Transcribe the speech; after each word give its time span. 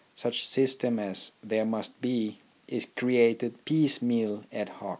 Such 0.15 0.47
system 0.47 0.97
as 0.97 1.31
there 1.43 1.63
must 1.63 2.01
be 2.01 2.39
is 2.67 2.87
created 2.87 3.63
piecemeal 3.65 4.43
ad 4.51 4.69
hoc. 4.69 4.89